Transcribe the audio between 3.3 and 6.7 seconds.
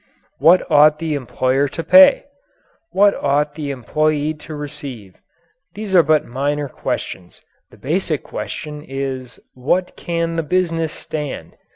the employee to receive?" These are but minor